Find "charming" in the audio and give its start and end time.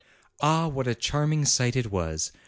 0.95-1.45